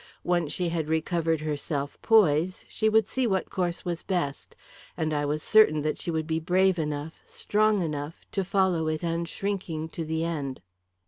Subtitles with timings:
[0.23, 4.55] Once she had recovered her self poise, she would see what course was best,
[4.97, 9.03] and I was certain that she would be brave enough, strong enough, to follow it
[9.03, 10.59] unshrinking to the end.